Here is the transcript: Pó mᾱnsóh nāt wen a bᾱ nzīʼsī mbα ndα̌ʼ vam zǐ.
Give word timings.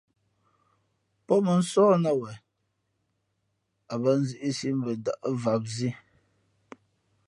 Pó 1.25 1.33
mᾱnsóh 1.45 1.93
nāt 2.03 2.17
wen 2.21 2.39
a 3.93 3.93
bᾱ 4.01 4.11
nzīʼsī 4.21 4.69
mbα 4.79 4.91
ndα̌ʼ 4.99 5.23
vam 5.41 5.63
zǐ. 5.75 5.89